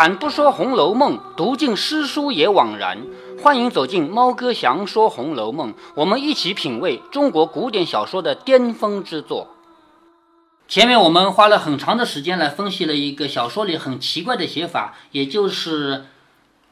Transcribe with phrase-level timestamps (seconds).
[0.00, 3.06] 开坛不说《红楼梦》，读尽诗书也枉然。
[3.42, 9.48] 欢迎走进猫哥祥说《红楼梦》，我们一起品味中国古典小说的巅峰之作。
[10.66, 16.06] 前面我们花了很长的时间来分析了一个小说里很奇怪的写法，也就是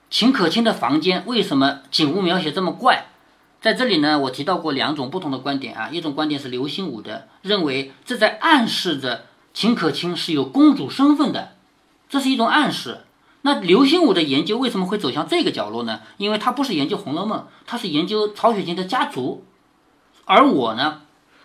[0.09, 3.09] 秦可卿的房间为什么景物描写这么怪。
[3.61, 11.53] 在这里呢，我提到过两种不同的观点啊，一种观点是刘心武的，认为这在暗示着秦可卿是有公主身份的，
[12.09, 13.01] 这是一种暗示。
[13.49, 16.03] 那刘心武的研究为什么会走向这个角落呢？
[16.19, 19.47] 因为他不是研究《红楼梦》，他是研究曹雪芹的家族，
[20.27, 21.01] 而我呢，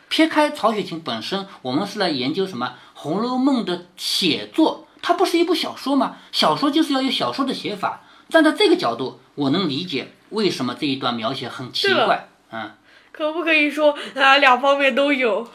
[0.09, 4.85] 撇开曹雪芹本身，我们是来研究什么《红楼梦》的写作。
[5.01, 6.17] 它不是一部小说吗？
[6.33, 8.01] 小说就是要有小说的写法。
[8.27, 12.27] 站在这个角度，我能理解为什么这一段描写很奇怪。
[12.51, 12.71] 嗯，
[13.13, 15.47] 可不可以说啊，两方面都有？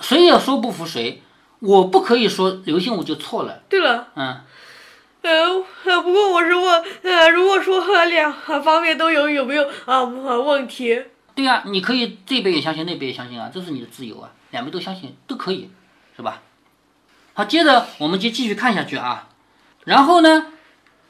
[0.00, 1.22] 谁也说不服谁。
[1.60, 3.62] 我不可以说刘心武就错了。
[3.70, 4.40] 对了，嗯，
[5.22, 8.32] 呃呃，不过我是问，呃，如果说两
[8.62, 11.02] 方面都有，有没有啊问题？
[11.34, 15.70] 对呀、你可以这边也相信，那边也相信啊，这是你的自由啊，两边都相信都可以，
[16.16, 16.40] 是吧？
[17.34, 19.28] 好，接着我们就继续看下去啊。
[19.84, 20.46] 然后呢，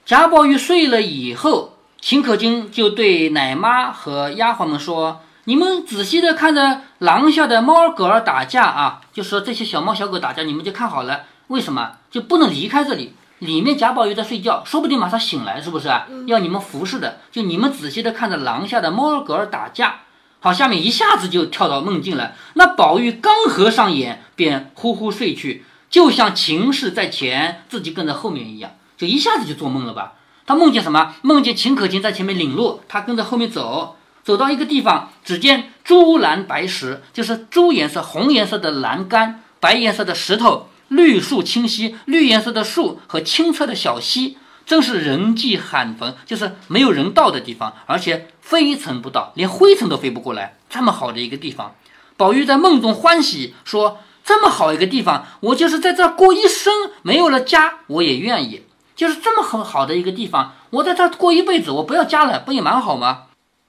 [0.04, 11.26] 贾宝玉睡了以后，秦可卿就对奶妈和丫鬟们说：“你们仔细的看着廊下的猫儿狗儿打架啊，就说这些小猫小狗打架，你们就看好了。
[11.48, 13.14] 为什么就不能离开这里？
[13.40, 16.06] 里面贾宝玉在睡觉，说不定马上醒来，是不是啊？
[16.26, 20.00] 要你们服侍的，就你们仔细的看着廊下的猫儿狗儿打架。”
[20.42, 22.32] 好，下面一下子就跳到梦境了。
[22.54, 30.14] 那宝玉刚合上眼，便呼呼睡去，就像秦氏在前，自己跟在后面一样，就一下子就做梦了吧？
[30.46, 31.14] 他梦见什么？
[31.22, 44.36] 梦见秦可卿在前面领路，他跟着后面走，走到一个地方，只见朱蓝白石，就是朱颜色、红颜色的栏杆，白颜色的石头，绿树清溪，绿颜色的树和清澈的小溪。
[44.66, 50.58] 真是人迹罕逢，就是没有人到的地方，而且飞尘不到，连灰尘都飞不过来。
[50.68, 51.74] 这么好的一个地方，
[52.16, 58.62] 宝玉在梦中欢喜，说：“这么好一个地方，我就是在这过一生，没有了家，我也愿意。
[58.94, 63.22] 就是这么很好的一个地方，我在这过一辈子，我不要家了，不也蛮好吗？”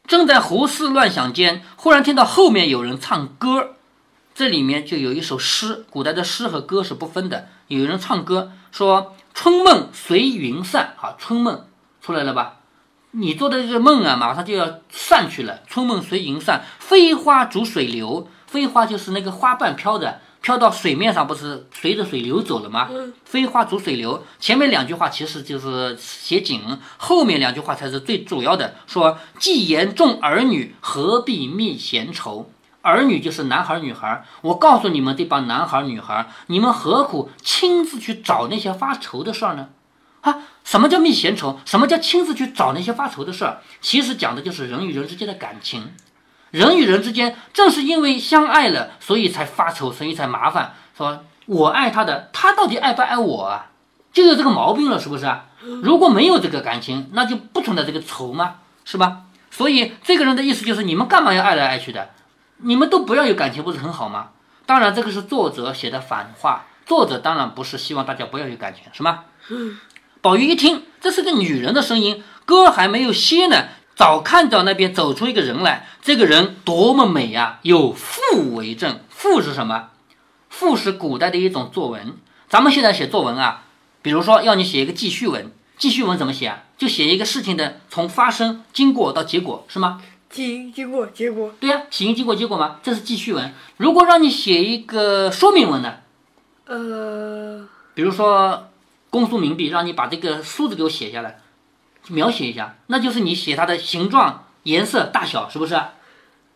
[0.06, 3.76] 正在胡思乱想间，忽然听到后面有人唱歌，
[4.42, 7.48] 这里面就有一首诗，古代的诗和歌是不分的。
[7.68, 9.16] 有人唱歌说。
[9.36, 11.68] 春梦随云散，啊，春梦
[12.02, 12.58] 出来了吧？
[13.12, 15.62] 你做的这个梦啊，马上就要散去了。
[15.68, 18.28] 春梦随云散，飞花逐水流。
[18.48, 22.90] 飞花就是那个花瓣飘的，飘到水面上，不是随着水流走了吗？
[23.24, 24.24] 飞花逐水流。
[24.40, 28.76] 前面两句话其实就是写景，后面两句话才是最主要的。
[28.86, 32.52] 说既言重儿女，何必觅闲愁？
[32.82, 39.70] 儿女就是男孩女孩，我告诉你们这帮男孩女孩，你们何苦亲自去找那些发愁的事儿呢？
[40.22, 41.60] 啊，什么叫觅闲愁？
[41.66, 43.60] 什么叫亲自去找那些发愁的事儿？
[43.82, 45.94] 其实讲的就是人与人之间的感情。
[46.50, 50.74] 人与人之间正是因为相爱了，所以才发愁，所以才麻烦。
[50.98, 53.68] 说我爱他的，他到底爱不爱我啊？
[54.12, 55.46] 就有这个毛病了，是不是啊？
[55.82, 58.56] 如果没有这个感情，那就不存在这个愁吗？
[58.84, 59.22] 是吧？
[59.50, 62.10] 所以这个人的意思就是，你们干嘛要爱来爱去的？
[62.64, 64.30] 你们都不要有感情，不是很好吗？
[64.66, 66.66] 当然，这个是作者写的反话。
[66.86, 69.26] 作者当然不是希望大家不要有感情，是吗？
[70.22, 75.88] 宝玉一听，这是个女人的声音，歌还没有歇呢，早看到那边走出一个人来。
[76.02, 79.00] 这个人多么美呀、有赋为证。
[79.10, 79.90] 赋是什么？
[80.50, 82.18] 赋是古代的一种作文。
[82.50, 83.64] 咱们现在写作文啊，
[84.02, 86.64] 比如说要你写一个记叙文，记叙文怎么写啊？
[86.78, 90.02] 就写一个事情的从发生、经过到结果，是吗？
[90.32, 93.54] 经经过结果，对呀、起因、经过、结果嘛，这是记叙文。
[93.78, 95.96] 如果让你写一个说明文呢，
[96.66, 98.70] 呃，比如说
[99.10, 101.40] 公诉冥币，让你把这个数字给我写下来，
[102.08, 105.80] 描写一下，那就是你写它的形状、颜色、大小，是不是？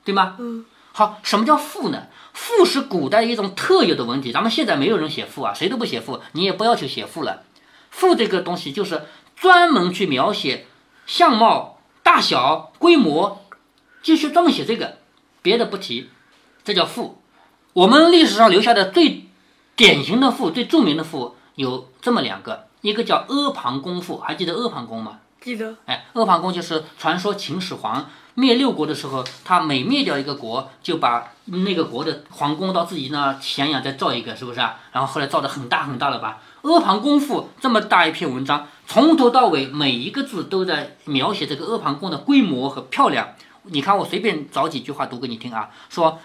[0.03, 0.37] 对吗？
[0.39, 0.65] 嗯。
[0.93, 2.03] 好，什么叫赋呢？
[2.31, 7.43] 赋是古代一种特有的文体，咱们现在没有人写赋啊，谁都不写赋，你也不要求写赋了。
[7.89, 9.03] 赋这个东西就是
[9.35, 10.65] 专门去描写
[11.05, 13.44] 相貌、大小、规模，
[14.05, 14.99] 就是专门写这个，
[15.41, 16.11] 别的不提，
[16.63, 17.17] 这叫赋。
[17.73, 19.25] 我们历史上留下的最
[19.75, 25.21] 典型的赋、最著名的赋有这么两个，一个叫阿房宫赋，还记得阿房宫吗？
[25.41, 34.81] 记得哎，阿房宫就是传说秦始皇灭六国的时候，他每灭掉一个国，就把那个国的皇宫到自己那儿咸阳再造一个，是不是啊？
[34.91, 36.43] 然后后来造的很大很大了吧？
[36.61, 43.29] 阿房宫赋这么大一篇文章，从头到尾每一个字都在描写这个阿房宫的规模和漂亮。
[43.67, 46.19] 你看，我随便找几句话读给你听啊，说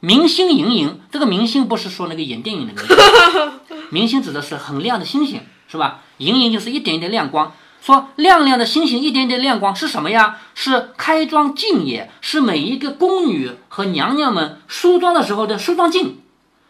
[0.00, 3.52] 明星盈盈，这个明星不是说那个演电影的明星，
[3.90, 6.02] 明星指的是很亮的星星，是吧？
[6.18, 7.52] 莹莹就是一点一点亮光。
[7.82, 10.38] 说亮亮的星星，一点点亮光是什么呀？
[10.54, 16.20] 是开妆镜也，是每一个宫女和娘娘们梳妆的时候的梳妆镜。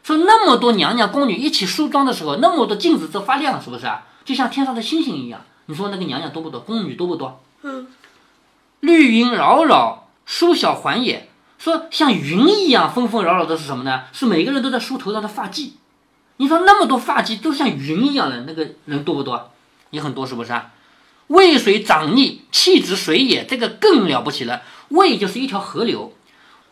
[0.02, 4.04] 说那么多娘娘宫女一起梳妆的时候，那么多镜子都发亮，是不是啊？
[4.24, 5.40] 就像天上的星星一样。
[5.66, 6.60] 你说那个娘娘多不多？
[6.60, 7.40] 宫女多不多？
[7.62, 7.86] 嗯。
[8.80, 11.30] 绿云扰扰梳小环也。
[11.56, 14.02] 说像云一样纷纷扰扰的是什么呢？
[14.12, 15.70] 是每个人都在梳头上的发髻。
[16.36, 19.52] 你说那么多发髻都像云一样的，那个人多不多？
[19.88, 20.72] 也很多，是不是啊？
[21.28, 24.62] 渭水涨逆，气之水也，这个更了不起了。
[24.90, 26.12] 渭就是一条河流，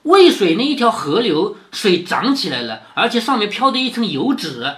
[0.03, 4.71] 渭水那一条河流水涨起来了，而且上面飘着一层油脂，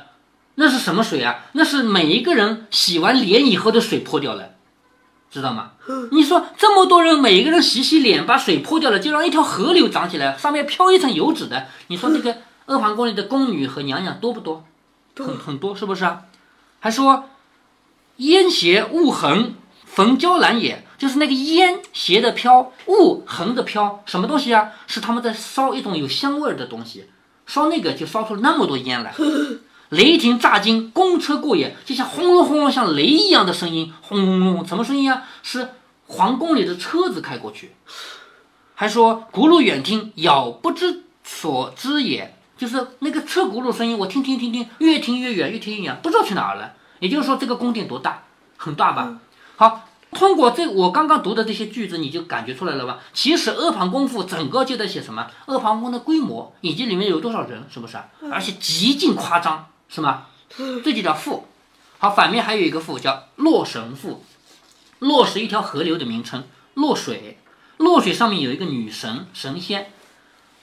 [0.54, 1.46] 那是什么水啊？
[1.52, 4.52] 那是每一个人洗完脸以后的水泼掉了，
[5.30, 5.72] 知道吗？
[6.12, 11.66] 你说这么多人，每一个人洗洗脸，把水泼掉了，就让一条河流涨起来，上面飘一层油脂的。
[11.88, 12.36] 你说那个
[12.66, 14.64] 阿房宫里的宫女和娘娘多不多？
[15.16, 16.22] 很很多，是不是啊？
[16.80, 17.24] 还说
[18.16, 19.54] 烟斜雾横。
[19.88, 24.72] 焚椒兰也，就是那个烟斜的飘，雾横的飘，什么东西啊？
[24.86, 27.06] 是他们在烧一种有香味儿的东西，
[27.46, 29.14] 烧那个就烧出那么多烟来。
[29.90, 35.22] 雷霆炸金，公车过也，就像轰隆轰隆，像雷一样的声音，轰隆隆，什么声音啊？
[35.42, 35.68] 是
[36.06, 37.72] 皇宫里的车子开过去。
[38.74, 46.74] 还说轱辘远听，杳不知所知也，就是那个车轱辘声音，我听听听听，越听越远，越听越远，不知道去哪儿了。
[46.98, 48.24] 也就是说，这个宫殿多大，
[48.56, 49.18] 很大吧？
[49.56, 52.98] 好，通过这我刚刚读的这些句子，你就感觉出来了吧？
[53.14, 55.26] 其实阿房宫赋整个就在写什么？
[55.46, 57.96] 阿房宫的规模以及里面有多少人，是不是？
[58.30, 60.26] 而且极尽夸张，是吗？
[60.56, 61.46] 这就叫赋。
[61.98, 64.24] 好，反面还有一个赋叫洛神赋。
[64.98, 66.44] 洛是一条河流的名称，
[66.74, 67.38] 洛水，
[67.78, 69.92] 洛水上面有一个女神神仙。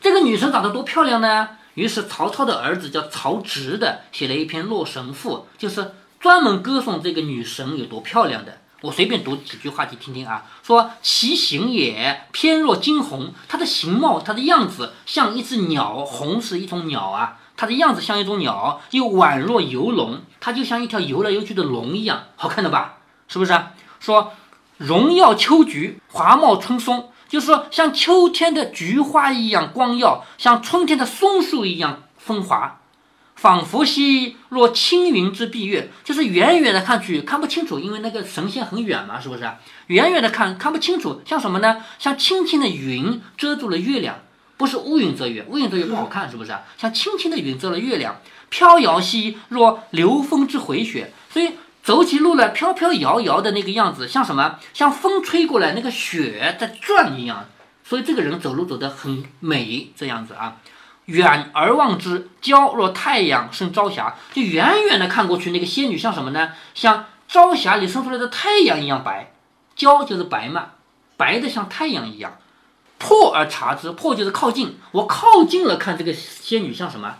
[0.01, 1.49] 这个女神长得多漂亮呢？
[1.75, 8.59] 于是曹操的儿子叫曹植的写了一篇洛神赋，就是专门歌颂这个女神有多漂亮的。
[8.81, 10.45] 我随便读几句话，你听听啊。
[10.61, 22.97] 说其形也偏若惊鸿，它的形貌，它的样子像一只鸟，鸿是一种鸟啊，它的样子像一种鸟，又宛若游龙，它就像一条游来游去的龙一样，好看的吧？
[23.27, 23.59] 是不是？
[23.99, 24.33] 说
[24.77, 32.79] 荣耀秋菊，华茂春松，就是说像秋天的菊花一样光耀，像春天的松树一样风华。
[33.35, 39.41] 仿佛兮若青云之蔽月，就是远远的看去看不清楚，因为那个神仙很远嘛，是不是？
[39.87, 41.83] 远远的看看不清楚，像什么呢？
[41.97, 44.19] 像轻轻的云遮住了月亮，
[44.57, 46.55] 不是乌云遮月，乌云遮月不好看，是不是？
[46.77, 48.19] 像轻轻的云遮了月亮，
[48.49, 54.59] 飘摇兮若流风之回雪，所以走起路来飘飘摇摇的那个样子，像什么？
[54.73, 57.45] 像风吹过来那个雪在转一样，
[57.83, 60.57] 所以这个人走路走得很美，这样子啊。
[61.05, 64.15] 远而望之，娇若太阳升朝霞。
[64.31, 66.53] 就远远的看过去，那个仙女像什么呢？
[66.73, 69.33] 像朝霞里升出来的太阳一样白。
[69.75, 70.67] 娇就是白嘛，
[71.17, 72.37] 白的像太阳一样。
[73.03, 74.77] 破而察之，破就是靠近。
[74.91, 77.17] 我靠近了看这个仙女像什么？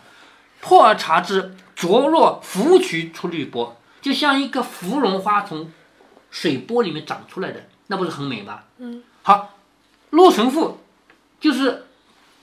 [0.60, 5.70] 破而察之，灼若芙蕖出绿波，就像一个芙蓉花从
[6.30, 8.60] 水波里面长出来的，那不是很美吗？
[8.78, 9.02] 嗯。
[9.22, 9.50] 好，
[10.10, 10.80] 洛神赋
[11.38, 11.84] 就是。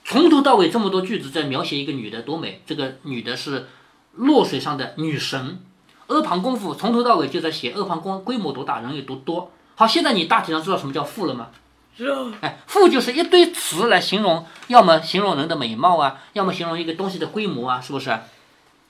[0.04, 3.68] 从头到尾这么多句子在描写一个女的多美，这个女的是
[4.16, 5.60] 洛水上的女神。
[6.08, 9.52] 阿房宫赋从头到尾就在写阿房宫规模多大，人有多多。
[9.76, 11.50] 好，现在你大体上知道什么叫赋了吗？
[12.40, 18.18] 哎，富就是一堆词来形容，要么形容人的美貌啊，要么形容一个东西的规模啊，是不是？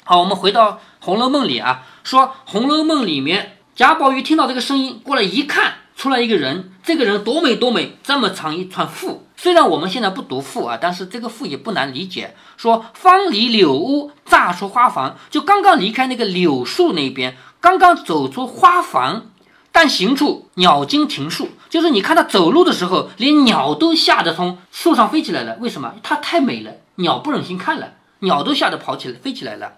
[0.04, 9.26] 好，我们回到《红楼梦》里啊，说《红楼梦》里面贾宝玉听到这个声音过来一看，出来一个人，这个人多美多美，这么长一串富。
[9.37, 12.37] 虽然我们现在不读赋啊，但是这个赋也不难理解。
[12.56, 19.26] 说方离柳屋，乍出花房，就刚刚离开那个柳树那边，刚刚走出花房，
[19.73, 25.56] 但行处鸟惊停树，就是你看他走路的时候，连鸟都吓得从树上飞起来了。
[25.58, 25.94] 为什么？
[26.02, 29.72] 它太美了，鸟不忍心看了，鸟都吓得跑起来飞起来了。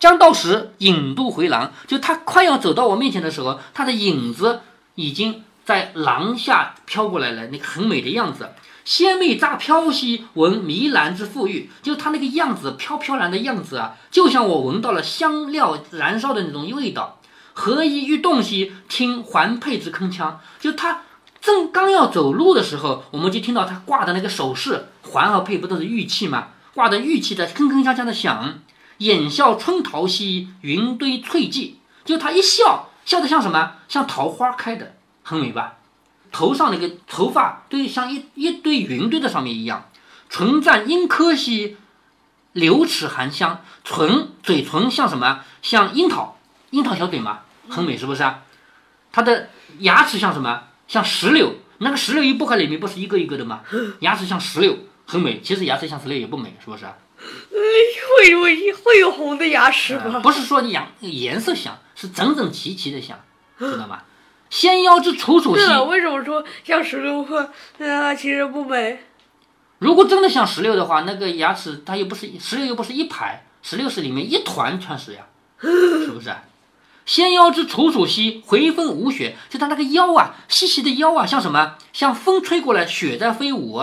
[0.00, 4.62] 将到时，影渡回廊，就他快要走到我面前的时候，他的影子
[4.96, 8.48] 已经在廊下飘过来了，那个很美的样子。
[8.84, 17.20] 仙妹乍飘兮，闻迷兰之馥郁，就是它那个样子，飘飘然的样子啊，就像我闻到了香料燃烧的那种味道。
[17.52, 21.02] 何以欲动兮，听环佩之铿锵，就他
[21.46, 26.48] 正刚要走路的时候，我们就听到他挂的那个首饰，环和佩不都是玉器吗？
[26.74, 28.58] 挂的玉器在铿铿锵锵的响。
[28.98, 31.74] 眼笑春桃兮，云堆翠髻，
[32.04, 33.74] 就他一笑，笑得像什么？
[33.86, 35.74] 像桃花开的，很美吧？
[36.32, 39.88] 头上那个头发堆像一一堆云堆在上面一样，
[40.28, 41.76] 唇绽樱柯兮，
[42.54, 43.60] 流齿含香。
[43.84, 45.44] 唇嘴唇像什么？
[45.62, 46.38] 像樱桃，
[46.70, 48.42] 樱桃小嘴嘛，很美，是不是啊？
[49.12, 50.64] 他的牙齿像什么？
[50.86, 51.54] 像石榴。
[51.78, 53.60] 那个石榴一剥开里面不是一个一个的吗？
[54.00, 55.40] 牙齿像石榴，很美。
[55.42, 56.96] 其实牙齿像石榴也不美，是不是啊？
[57.20, 60.20] 会有会有红的牙齿吗？
[60.20, 63.18] 不是说牙颜色像，是整整齐齐的像，
[63.58, 64.02] 知道吗？
[64.48, 65.62] 纤腰之楚楚兮。
[65.88, 67.26] 为什么说像石榴？
[67.80, 68.98] 啊，其实不美。
[69.78, 75.26] 如果真的像石榴的话，那个牙齿它又不是石榴，又不是一排，石榴是里面一团全是呀，
[75.60, 76.34] 是不是？
[77.06, 79.36] 纤腰之楚楚兮，回风舞雪。
[79.48, 81.76] 就它那个腰啊，细细的腰啊，像什么？
[81.92, 83.80] 像风吹过来，雪在飞舞。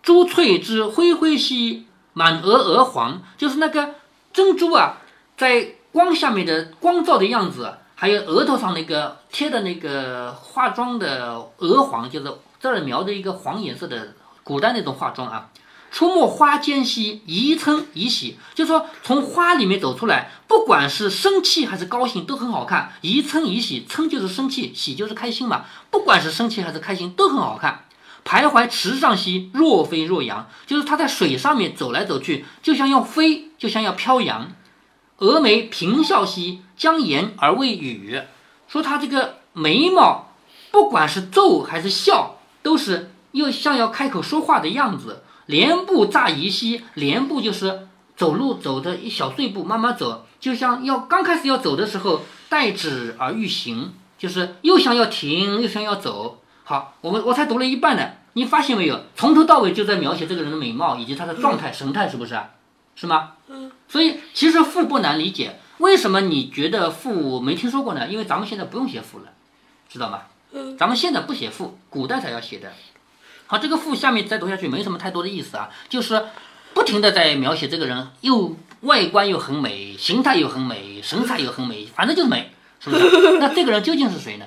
[0.00, 3.20] 珠翠之辉辉兮，满额鹅黄。
[3.36, 3.96] 就是那个
[4.32, 4.98] 珍珠啊，
[5.36, 15.48] 在光下面的光照的样子，还有额头上那个贴的那个化妆的鹅黄，就是这儿描的一个黄颜色的古代那种化妆啊。
[15.96, 22.92] 出没花间兮，宜称宜喜，就是说从花里面走出来，不管是生气还是高兴，都很好看。
[23.00, 25.64] 宜称宜喜，称就是生气，喜就是开心嘛。
[25.90, 27.86] 不管是生气还是开心，都很好看。
[28.26, 34.52] 徘徊池上兮，若飞若扬，就是它在水上面走来走去，就像要飞，就像要飘扬。
[35.20, 38.20] 蛾眉平笑兮，将言而未语，
[38.68, 40.30] 说他这个眉毛，
[40.70, 45.22] 不管是皱还是笑，都是又像要开口说话的样子。
[45.46, 56.42] 连步乍移兮，连步就是走路走的一小碎步，慢慢走，就像要刚开始要走的时候，待止而欲行，就是又想要停，又想要走。
[56.64, 59.00] 好，我们我才读了一半呢，你发现没有？
[59.14, 62.36] 从头到尾就在描写这个人的美貌以及他的状态、神态，是不是？
[62.96, 63.34] 是吗？
[63.48, 63.70] 嗯。
[63.88, 68.08] 所以其实赋不难理解，为什么你觉得赋没听说过呢？
[68.08, 69.26] 因为咱们现在不用写赋了，
[69.88, 70.22] 知道吗？
[70.52, 70.76] 嗯。
[70.76, 72.72] 咱们现在不写赋，古代才要写的。
[73.46, 76.26] 好，这个赋下面再读下去没什么太多的意思啊，就是
[76.74, 83.38] 不停的在描写这个人，又外观又很美，形态又很美，神采又很美，反正就是美，是不是？
[83.38, 84.46] 那这个人究竟是谁呢？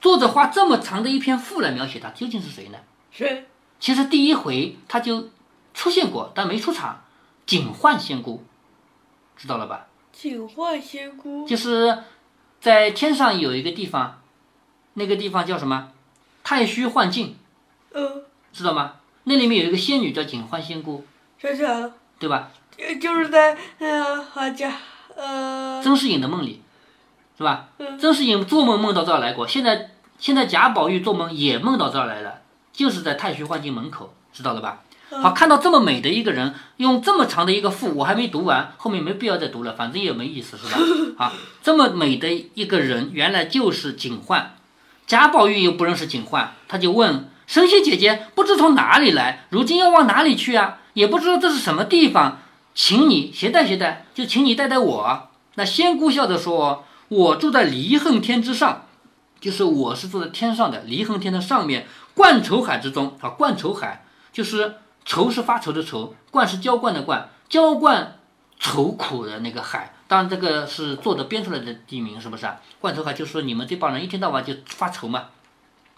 [0.00, 2.78] 作者花这么长的一篇赋来描写他，究竟是谁呢？
[3.10, 3.46] 是？
[3.80, 5.30] 其实第一回他就
[5.72, 7.02] 出现过，但没出场。
[7.46, 8.42] 警幻仙姑，
[9.36, 9.86] 知道了吧？
[10.12, 11.98] 警幻仙姑就是
[12.60, 14.22] 在天上有一个地方，
[14.94, 15.90] 那个地方叫什么？
[16.42, 17.36] 太虚幻境。
[17.92, 18.22] 嗯。
[18.54, 18.92] 知道吗？
[19.24, 21.04] 那里面有一个仙女叫警幻仙姑，
[21.40, 22.50] 想起来了，对吧？
[23.00, 24.72] 就是在呃，好家
[25.16, 26.62] 呃，曾仕隐的梦里，
[27.36, 27.68] 是吧？
[27.78, 27.98] 嗯。
[27.98, 32.42] 曾仕隐做梦梦到这儿来过，现在现在贾宝玉做梦也梦到这儿来了，
[32.72, 34.82] 就是在太虚幻境门口，知道了吧？
[35.10, 40.78] 好，看到这么美的一个人，用这么长的一个赋，我还没读完，后面没必要再读了，反正也没意思，是吧？
[41.24, 41.32] 啊，
[41.62, 44.56] 这么美的一个人，原来就是警幻，
[45.06, 47.30] 贾宝玉又不认识警幻，他就问。
[47.46, 50.78] 神仙姐姐不知从哪里来，如今要往哪里去啊？
[50.94, 52.38] 也不知道这是什么地方，
[52.74, 55.28] 请你携带携带，就请你带带我。
[55.56, 58.86] 那仙姑笑着说：“我住在离恨天之上，
[59.40, 63.28] 就是我是住在天上的离恨天的上面，灌愁海之中啊。
[63.30, 68.18] 灌愁海就是愁是发愁的愁，灌是浇灌的灌，浇灌
[68.58, 69.92] 愁苦的那个海。
[70.06, 72.60] 当然这个是作者编出来的地名，是不是啊？
[72.80, 75.24] 灌愁海就是说你们这帮人一天到晚就发愁嘛。”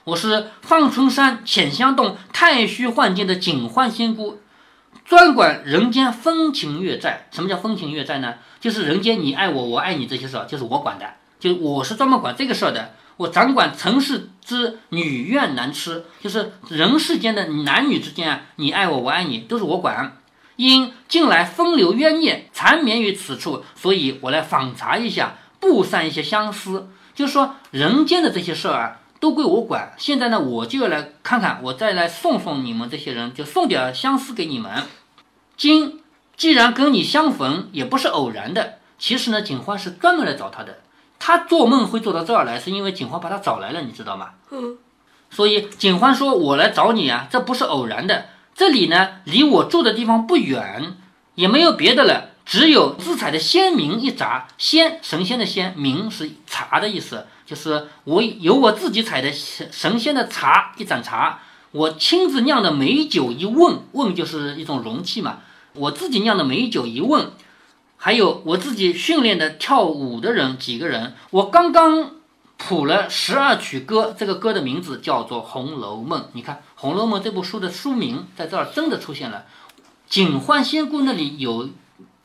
[0.07, 4.39] 我是放春山浅香洞太虚幻境的警幻仙姑，
[5.05, 7.27] 专管人间风情月债。
[7.33, 8.35] 什么叫风情月债呢？
[8.61, 12.95] 就是人间你爱我，我爱你这些事儿，就是我管的，就我是专门管这个事儿的。
[13.17, 20.19] 我掌管尘世之女怨男痴，就是人世间的男女之间啊，你爱我，我爱你，都是我管。
[20.55, 26.89] 因近来风流冤孽缠绵于此处，所以我来访查一下，布散一些相思。
[27.13, 29.01] 就是说人间的这些事儿啊。
[29.21, 29.95] 都归我管。
[29.97, 34.83] 现在呢，我就要来看看，我再来送送你们这些人，就送点相思给你们。
[35.57, 36.01] 今
[36.37, 38.79] 既然跟你相逢，也不是偶然的。
[38.99, 40.79] 其实呢，警花是专门来找他的。
[41.19, 44.31] 他做梦会做到这儿来，是因为警花把他找来了，你知道吗？
[44.51, 44.79] 嗯。
[45.29, 48.27] 所以警花说：“我来找你啊，这不是偶然的。
[48.55, 50.97] 这里呢，离我住的地方不远，
[51.35, 54.49] 也没有别的了，只有自采的仙茗一扎。
[54.57, 65.39] 仙，神仙的仙，茗是茶的意思。”就是我有我自己采的神神仙的茶一盏茶，我亲自酿的美酒一瓮，瓮就是一种容器嘛。
[65.75, 67.31] 我自己酿的美酒一瓮，
[67.97, 71.15] 还有我自己训练的跳舞的人几个人。
[71.31, 72.17] 我刚刚
[72.57, 76.23] 谱了十二曲歌，这个歌的名字叫做《红楼梦》。
[76.33, 79.45] 你看《红楼梦》这部书的书名在这儿真的出现了。
[80.09, 81.69] 警幻仙姑那里有。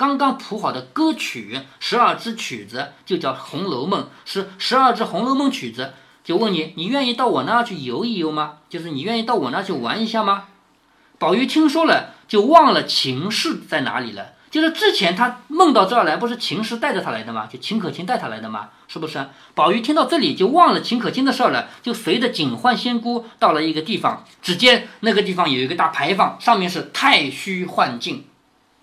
[0.01, 5.93] 刚刚谱好的歌曲，十二支曲子就叫《红楼梦》，是十二支《红楼梦》曲子。
[6.24, 8.53] 就问你，你愿意到我那儿去游一游吗？
[8.67, 10.46] 就是你愿意到我那儿去玩一下吗？
[11.20, 17.46] 宝玉听说了，就忘了秦氏在哪里了，就是之前他梦到这儿来，不是秦氏带着他来的吗？
[17.46, 18.70] 就秦可卿带他来的吗？
[18.88, 19.24] 是不是？
[19.53, 28.25] 宝玉听到这里就忘了秦可卿的事儿了，就随着警幻仙姑到了一个地方，只见那个地方有一个大牌坊，上面是太虚幻境，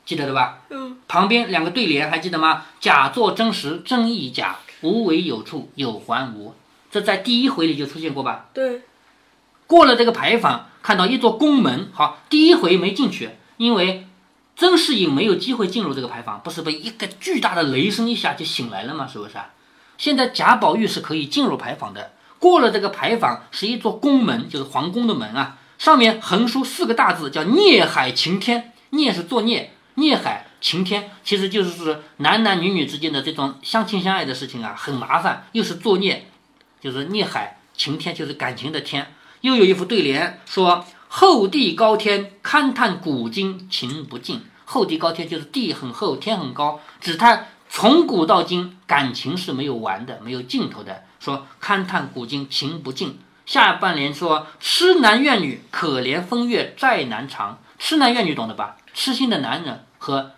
[0.09, 0.61] 记得对吧？
[0.71, 0.97] 嗯。
[1.07, 2.65] 旁边两个对联还记得吗？
[2.81, 6.55] 假作真实真亦假，无为有处有还无。
[6.91, 8.47] 这在第一回里就出现过吧？
[8.55, 8.81] 对。
[9.67, 14.07] 过了这个牌坊，看到一座宫门，好，第一回没进去，因为。
[14.57, 19.07] 曾士隐没有机会进入这个牌坊，不是被一个巨大的雷声一下就醒来了吗？
[19.07, 19.51] 是不是啊？
[19.97, 22.11] 现在贾宝玉是可以进入牌坊的。
[22.41, 25.59] 过了这个牌坊，是一座宫门，就是皇宫的门啊。
[25.79, 28.73] 上面横书四个大字，叫“孽海晴天”。
[28.91, 36.29] 孽是作孽，孽海情天，其实就是男男女女之间的这种相亲相爱的事情啊，很麻烦，又是作孽，
[36.81, 39.13] 就是孽海情天，就是感情的天。
[39.43, 40.85] 又有一副对联说。
[41.11, 44.43] 厚地高天，勘探古今情不尽。
[44.67, 51.05] 厚地高天就是地很厚，天很高，只叹从古到今感情是没有完的，没有尽头的。
[51.19, 53.19] 说勘探古今情不尽。
[53.47, 57.59] 下半联说痴男怨女，可怜风月债难偿。
[57.79, 58.77] 痴男怨女懂得吧？
[58.93, 60.33] 痴心的男人和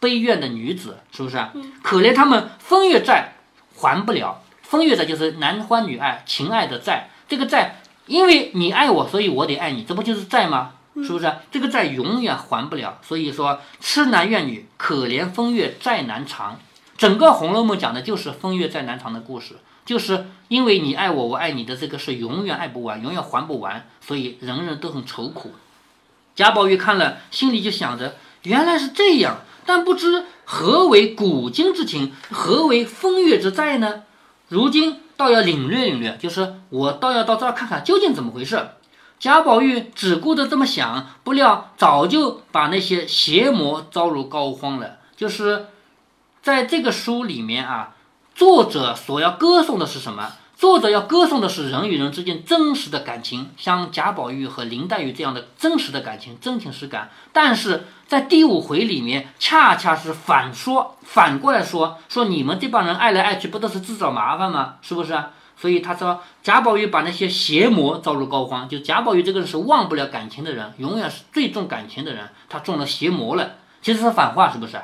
[0.00, 1.52] 悲怨的女子，是不是啊？
[1.82, 3.34] 可怜他们风月债
[3.76, 4.42] 还不了。
[4.62, 7.80] 风月债就是男欢女爱情爱的债，这个债。
[8.06, 10.72] 因为你爱我，所以我得爱你，这不就是债吗？
[10.94, 11.30] 是不是？
[11.50, 12.98] 这个债永远还不了。
[13.02, 16.58] 所以说，痴男怨女，可怜风月债难偿。
[16.96, 25.52] 整个《红楼梦》讲的就是风月债难偿的故事，就是因为你爱我，我爱你的这个是永远爱不完，永远还不完，所以人人都很愁苦。
[26.34, 34.02] 贾宝玉看了，心里就想着，原来是这样，但不知何为古今之情，何为风月之债呢？
[34.48, 35.00] 如今。
[35.18, 38.68] 倒要领略领略，就是我倒要到这儿看看究竟怎么回事。
[39.18, 44.98] 贾宝玉只顾着这么想，不料早就把那些邪魔招入膏肓了。
[45.16, 45.66] 就是
[46.40, 47.96] 在这个书里面啊，
[48.32, 50.34] 作者所要歌颂的是什么？
[50.58, 57.10] 作者要歌颂的是人与人之间真实的感情，像贾宝玉和林黛玉这样的真实的感情，真情实感。
[57.32, 64.78] 但是在第五回里面，恰恰是反说，反过来说，说你们这帮人爱来爱去，不都是自找麻烦吗？
[64.82, 65.16] 是不是？
[65.56, 73.52] 所以他说贾宝玉把那些邪魔招入膏肓，就贾宝玉这个人是忘不了感情的人，永远是最重感情的人，他中了邪魔了。
[73.80, 74.76] 其实是反话，是不是？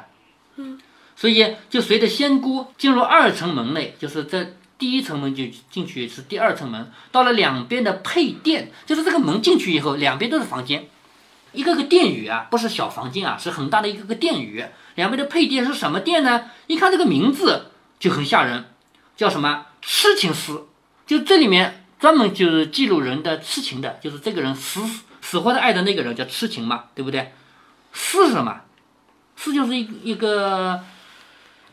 [0.55, 0.79] 嗯。
[1.17, 4.53] 所以就随着仙姑进入二层门内，就是在。
[4.85, 10.87] 第一层门就进去是第二层门，到了两边的配殿，就是这个门进去以后，两边都是房间，
[11.53, 14.63] 一个个殿宇啊，不是小房间啊，是很大的一个个殿宇。
[14.97, 16.51] 两边的配殿是什么殿呢？
[16.67, 18.67] 一看这个名字就很吓人，
[19.17, 20.67] 叫什么痴情司？
[21.07, 24.83] 就这里面专门就是记录人的痴情的，就是这个人死
[25.23, 27.33] 死活的爱的那个人叫痴情嘛，对不对？
[27.95, 28.61] 司是什么？
[29.35, 30.79] 司就是一一个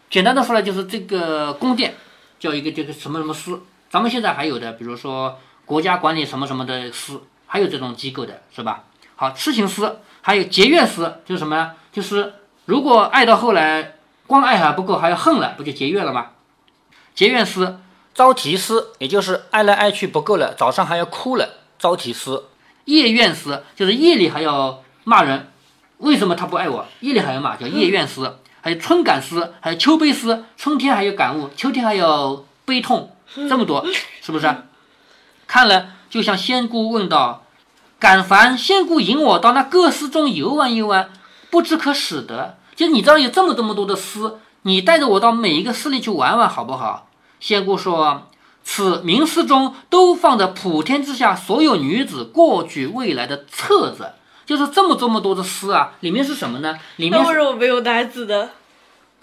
[0.09, 1.93] 简单的说来就是这个宫殿。
[2.41, 8.85] 叫一个这个什么什么司，咱们现在还有的，比如说国家管理什么什么的司，还有这种机构的是吧？
[9.15, 11.73] 好，痴情司，还有结怨司，就是什么呢？
[11.91, 12.33] 就是
[12.65, 16.31] 如果爱到后来，光爱还不够，还要恨了，不就结怨了吗？
[17.13, 17.79] 结怨司，
[18.15, 22.47] 招啼司，也就是爱来爱去不够了，早上还要哭了，招啼司。
[22.85, 25.51] 夜怨司，就是夜里还要骂人，
[25.99, 26.87] 为什么他不爱我？
[27.01, 28.39] 夜里还要骂，叫夜怨司。
[28.61, 33.85] 还有春感思，还有秋悲思，春天还有感悟，秋天还有悲痛，这么多，
[34.21, 34.55] 是不是？
[35.47, 37.43] 看了就像仙姑问道
[37.99, 41.09] ：“敢烦仙姑引我到那各司中游玩游玩，
[41.49, 42.57] 不知可使得？
[42.75, 47.09] 就你这儿有这么这么多的诗，你带着我到每一个诗里去玩玩好不好？”
[47.41, 48.29] 仙姑说
[48.63, 54.13] ：“此名诗中都放着普天之下所有女子过去未来的册子。”
[54.51, 56.77] 就是这么这么多的诗啊，里面是什么呢？
[56.97, 58.49] 里面为什么没有男子的？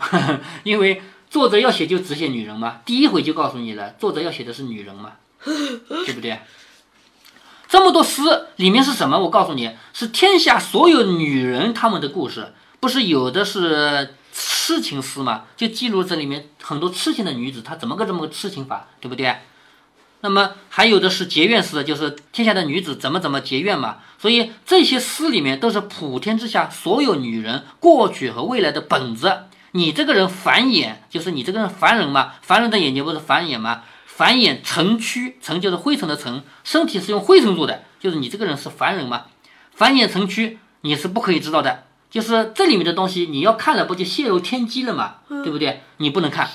[0.64, 5.12] 因为作者要写就只写女人嘛，第一回就告诉你了，作者要写的是女人嘛，
[5.44, 6.40] 对不对？
[7.68, 8.22] 这么多诗
[8.56, 9.18] 里面是什么？
[9.18, 15.44] 我告诉你是天下所有女人她们的故事，不是有的是痴情诗嘛？
[15.58, 19.36] 就记录这里面很多痴情的女子，她怎么个这么个痴情法，对不对？
[20.20, 23.98] 那么还有的是结怨诗，就是天下的女子怎么怎么结怨嘛。
[24.18, 29.44] 所以这些诗里面都是普天之下所有女人过去和未来的本子。
[29.72, 33.82] 你这个人繁眼，就是你这个人凡人嘛，凡人的眼睛不是繁眼吗？
[34.06, 39.26] 繁眼尘躯，尘就是灰尘的尘，身体是用灰尘做的，就是你这个人是凡人嘛。
[39.70, 41.84] 繁眼尘躯，你是不可以知道的。
[42.10, 45.16] 就是这里面的东西，你要看了不就泄露天机了嘛？
[45.28, 45.82] 对不对？
[45.98, 46.48] 你不能看。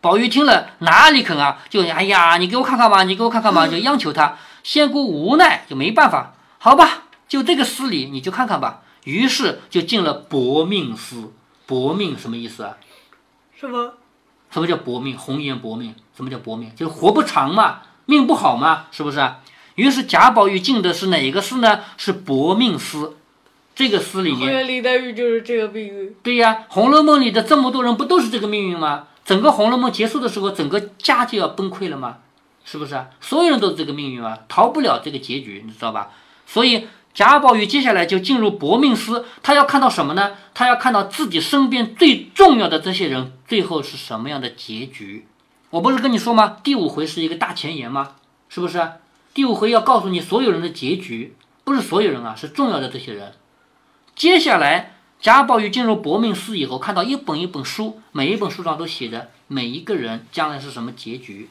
[0.00, 1.58] 宝玉听了哪里肯啊？
[1.68, 4.36] 就哎呀，你给我看看吧，你给我看看吧， 就央求他。
[4.62, 8.82] 仙姑无奈就没办法，好吧，就这个司里你就看看吧。
[9.04, 11.32] 于是就进了薄命司。
[11.66, 12.76] 薄命什么意思啊？
[13.54, 13.94] 什么？
[14.50, 15.16] 什么叫薄命？
[15.16, 15.94] 红颜薄命？
[16.16, 16.74] 什么叫薄命？
[16.74, 19.40] 就是活不长嘛，命不好嘛，是不是啊？
[19.76, 21.80] 于是贾宝玉进的是哪个司呢？
[21.96, 23.16] 是薄命司。
[23.74, 26.14] 这个司里面，林黛玉就是这个命运。
[26.22, 29.06] 对呀，《红楼梦》里的这么多人不都是这个命运吗？
[29.30, 32.16] 整个《红楼梦》结束的时候，整个家就要崩溃了吗？
[32.64, 33.00] 是不是？
[33.20, 36.10] 所有人都是这个命运啊，逃不了这个结局，你知道吧？
[36.48, 40.32] 所以贾宝玉接下来就进入薄命司，他要看到什么呢？
[40.52, 45.28] 他要看到自己身边最重要的这些人最后是什么样的结局。
[45.70, 46.56] 我不是跟你说吗？
[46.64, 48.16] 第五回是一个大前言吗？
[48.48, 48.84] 是不是？
[49.32, 53.32] 第五回要告诉你所有人的结局，不是所有人啊，是重要的这些人。
[54.16, 61.50] 接下来，贾宝玉进入薄命司以后，看到一本一本书，每一本书上都写着每一个人将来是什么结局。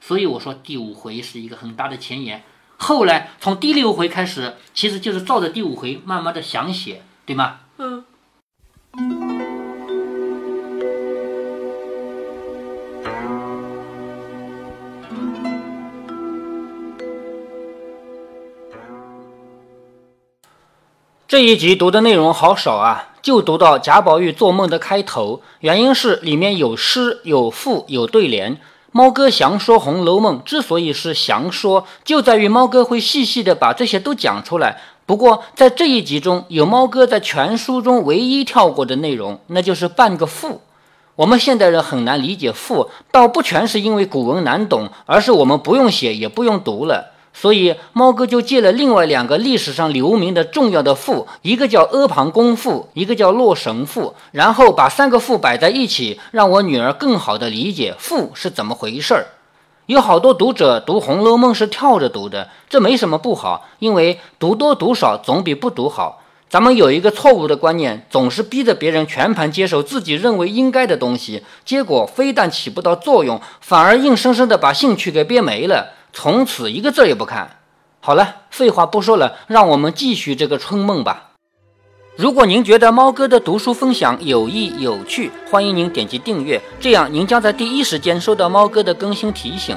[0.00, 2.42] 所以我说第五回是一个很大的前言。
[2.76, 7.60] 后来从第六回开始，其实就是照着第五回慢慢的详写，对吗？
[7.78, 8.04] 嗯。
[21.36, 25.42] 这一集读的内容好少啊，就读到贾宝玉做梦的开头。
[25.60, 28.56] 原因是里面有诗、有赋、有对联。
[28.90, 34.80] 猫哥详说《红楼梦》之所以是详说，就在于猫哥会细细的把这些都讲出来。
[35.04, 40.62] 不过在这一集中有猫哥在全书中唯一跳过的内容，那就是半个赋。
[41.16, 47.12] 我们现代人很难理解赋，倒不全是因为古文难懂，而是我们不用写也不用读了。
[47.38, 59.26] 所以，猫哥就借了另外两个历史上留名的重要的赋，一个叫《阿房宫赋》，一个叫《洛神赋》，然后把三个赋摆在一起，让我女儿更好的理解赋是怎么回事儿。
[59.84, 66.22] 有好多读者读《红楼梦》是跳着读的，这没什么不好，因为读多读少总比不读好。
[66.48, 75.95] 咱们有一个错误的观念，总是逼着别人全盘接受自己认为应该的东西，结果非但起不到作用，反而硬生生的把兴趣给憋没了。
[76.18, 77.58] 从此一个字也不看。
[78.00, 81.32] 好了，废话不说了，让我们继续这个春梦吧。
[82.16, 89.76] 如果您觉得猫哥的读书分享有益有趣，欢迎您点击订阅，这样您将在第一时间收到猫哥的更新提醒。